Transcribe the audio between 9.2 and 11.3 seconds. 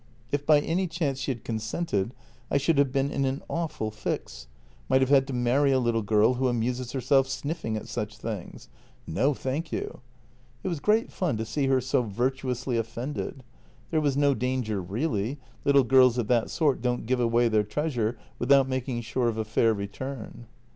thank JENNY 243 you. It was great